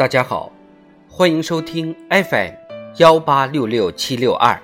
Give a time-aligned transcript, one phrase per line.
[0.00, 0.50] 大家好，
[1.10, 2.54] 欢迎收听 FM
[2.96, 4.58] 幺八六六七六二。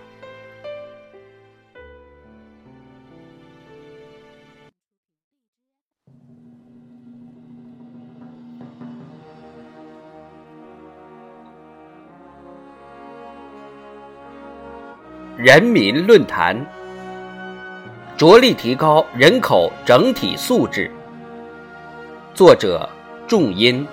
[15.36, 16.56] 人民论坛
[18.16, 20.90] 着力提高人口整体素质。
[22.32, 22.88] 作者：
[23.28, 23.86] 重音。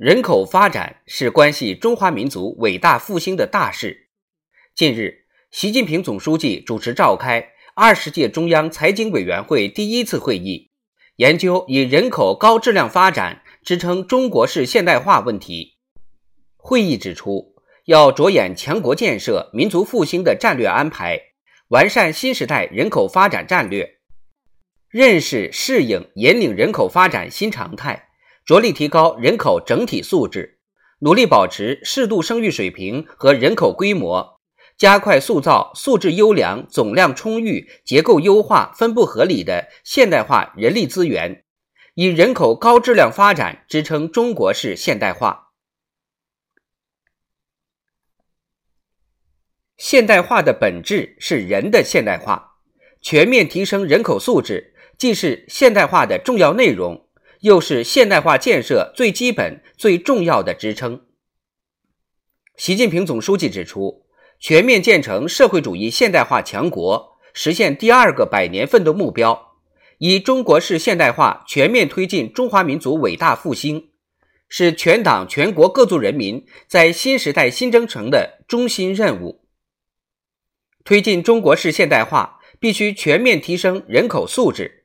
[0.00, 4.08] 人口发展是关系中华民族伟大复兴的大事。
[4.74, 10.70] 近日，习近平总书记主持召开二十届中央财经委员会第一次会议，
[11.16, 15.76] 研究以人口高质量发展支撑中国式现代化问题。
[16.56, 21.20] 会议指出，要着眼强国建设、民族复兴的战略安排，
[21.68, 23.98] 完善新时代人口发展战略，
[24.88, 28.06] 认识、适应、引领人口发展新常态。
[28.50, 30.58] 着力提高人口整体素质，
[31.02, 34.40] 努力保持适度生育水平和人口规模，
[34.76, 41.44] 加快塑造素质优良、总量充裕、结构优化、分布合理的现代化人力资源，
[41.94, 45.52] 以人口高质量发展支撑中国式现代化。
[49.76, 52.56] 现代化的本质是人的现代化，
[53.00, 57.06] 全面提升人口素质，既是现代化的重要内容。
[57.40, 61.06] 又是现代化建设最基本、最重要的支撑。
[62.56, 64.04] 习近平总书记指出，
[64.38, 69.56] 全面建成社会主义现代化强国，实现第二个百年奋斗目标，
[69.98, 73.90] 以中国式现代化全面推进中华民族伟大复兴，
[74.48, 79.46] 是全党全国各族人民在新时代新征程的中心任务。
[80.84, 84.84] 推进中国式现代化，必须全面提升人口素质。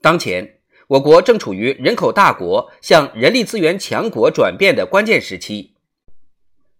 [0.00, 5.74] 当前，我国正处于人口大国向人力资源强国转变的关键时期，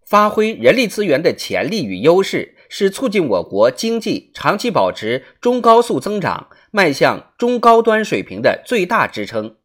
[0.05, 9.55] 发挥人力资源的潜力与优势，是促进我国经济长期保持中高速增长、迈向中高端水平的最大支撑。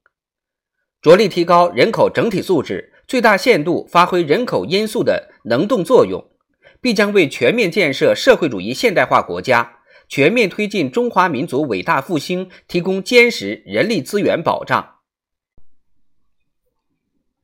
[1.03, 6.25] 着力提高人口整体素质，最大限度发挥人口因素的能动作用，
[6.81, 9.78] 必将为全面建设社会主义现代化国家。
[10.09, 14.97] 全面推进中华民族伟大复兴提供坚实人力资源保障。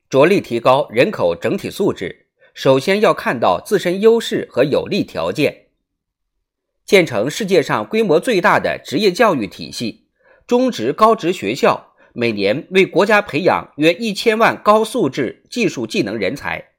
[0.08, 5.66] 着力提高人口整体素质，首先要看到自身优势和有利条件。
[6.84, 10.08] 建成世界上规模最大的职业教育体系，
[10.46, 16.72] 中职高职学校每年为国家培养约一千万高素质技术技能人才，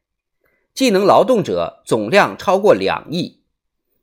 [0.73, 3.43] 技能劳动者总量超过两亿。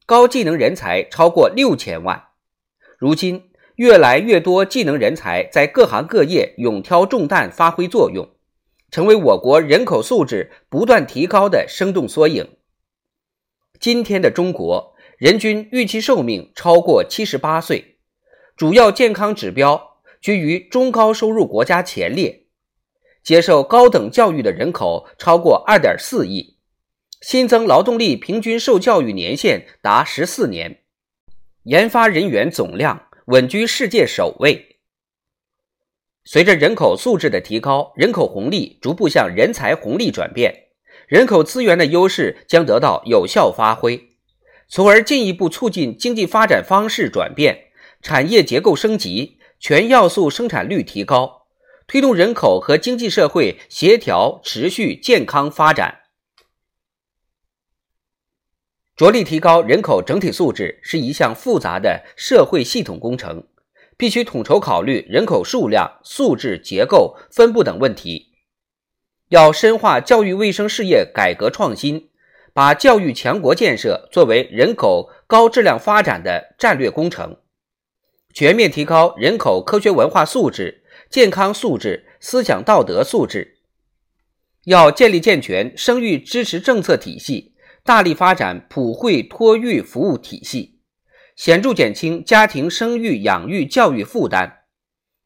[0.04, 2.28] 高技能人才超过六千万，
[2.98, 8.28] 如今越来越多技能人才在各行各业勇挑重担发挥作用，
[8.90, 12.56] 成为我国人口素质不断提高的生动缩影。
[13.80, 17.98] 今天的中国人均预期寿命超过七十八岁，
[18.56, 22.44] 主要健康指标居于中高收入国家前列，
[23.22, 26.58] 接受高等教育的人口超过二点四亿。
[27.22, 30.80] 新增劳动力平均受教育年限达十四年，
[31.62, 34.78] 研发人员总量稳居世界首位。
[36.24, 40.64] 随着人口素质的提高，人口红利逐步向人才红利转变，
[41.06, 44.08] 人口资源的优势将得到有效发挥，
[44.66, 47.66] 从而进一步促进经济发展方式转变、
[48.02, 51.46] 产业结构升级、全要素生产率提高，
[51.86, 56.00] 推动人口和经济社会协调持续健康发展。
[58.94, 63.42] 着力提高人口整体素质是一项复杂的社会系统工程，
[63.96, 68.32] 必须统筹考虑人口数量、素质、结构、分布等问题。
[69.30, 72.10] 要深化教育卫生事业改革创新，
[72.52, 77.38] 把教育强国建设作为人口高质量发展的战略工程，
[78.34, 83.56] 全面提高人口科学文化素质、健康素质、思想道德素质。
[84.64, 87.51] 要建立健全生育支持政策体系。
[87.84, 90.78] 大力发展普惠托育服务体系，
[91.34, 94.58] 显著减轻家庭生育养育教育负担，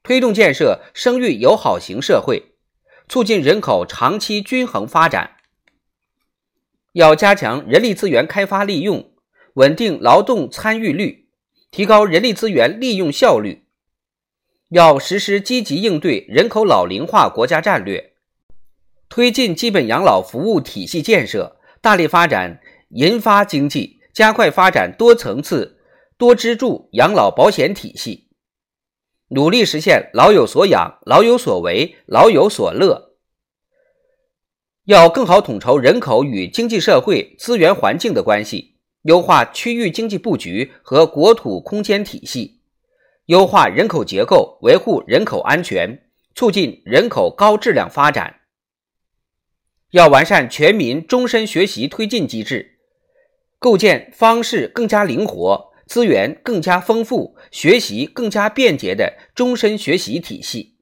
[0.03, 2.55] 推动建设生育友好型社会，
[3.08, 5.37] 促进人口长期均衡发展。
[6.93, 9.12] 要加强人力资源开发利用，
[9.55, 11.29] 稳定劳动参与率，
[11.70, 13.67] 提高人力资源利用效率。
[14.70, 18.14] 要实施积极应对人口老龄化国家战略，
[19.11, 21.56] 推进基本养老服务体系建设。
[21.87, 25.79] 大力发展银发经济，加快发展多层次
[26.19, 28.27] 多支柱养老保险体系，
[29.29, 33.12] 努力实现老有所养、老有所为、老有所乐。
[34.87, 42.62] 要更好统筹人口与经济社会资源环境的关系，优化区域经济布局和国土空间体系，
[43.27, 46.03] 优化人口结构，维护人口安全，
[46.35, 48.36] 促进人口高质量发展。
[49.97, 52.81] 要完善全民终身学习推进机制，
[53.59, 60.77] 构建方式更加灵活、资源更加丰富、学习更加便捷的终身学习体系。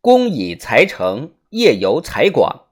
[0.00, 2.66] 工以才成，业由才广。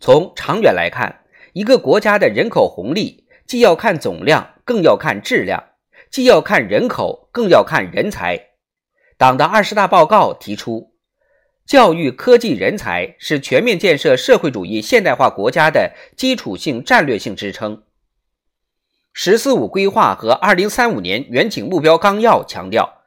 [0.00, 5.60] 从长远来看，一个国家的人口红利，既要看总量，更要看质量；
[6.10, 8.52] 既要看人口，更要看人才。
[9.18, 10.93] 党的二十大报告提出，
[11.66, 17.82] 教育、科技、人才是全面建设社会主义现代化国家的基础性战略性支撑。
[19.12, 23.02] 十四五规划和二零三五年远景目标纲要强调，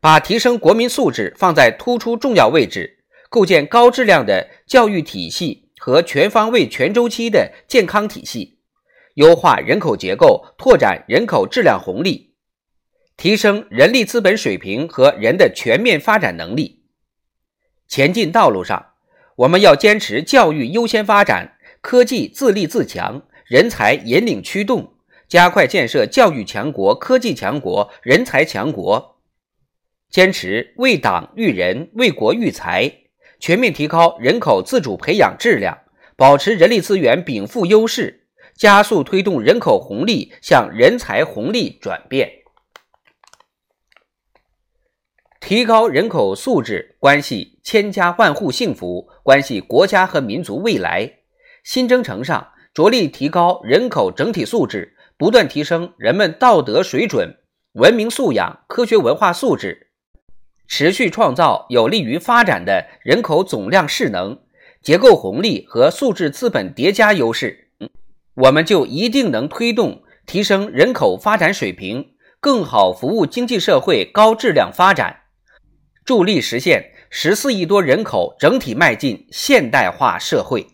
[0.00, 2.98] 把提升国民素质放在突出重要位置。
[3.28, 8.58] 构建高质量的教育体系和全方位、全周期的健康体系，
[9.14, 12.34] 优化人口结构，拓展人口质量红利，
[13.16, 16.79] 提升人力资本水平和人的全面发展能力。
[17.90, 18.92] 前进道路上，
[19.34, 24.94] 我们要坚持教育优先发展，科技自立自强，人才引领驱动，
[25.26, 29.18] 加快建设教育强国、科技强国、人才强国。
[30.08, 32.92] 坚持为党育人、为国育才。
[33.40, 35.76] 全面提高人口自主培养质量，
[36.14, 42.30] 保持人力资源禀赋优势，加速推动人口红利向人才红利转变。
[45.50, 51.14] 提高人口素质，关系千家万户幸福，关系国家和民族未来。
[51.64, 57.38] 新征程上，着力提高人口整体素质，不断提升人们道德水准、
[57.72, 59.88] 文明素养、科学文化素质。
[60.68, 64.38] 持续创造有利于发展的人口总量势能、
[64.80, 67.70] 结构红利和素质资本叠加优势，
[68.34, 75.19] 我们就一定能推动提升人口发展水平，更好服务经济社会高质量发展，
[76.10, 80.66] 助力实现十四亿多人口整体迈进现代化社会。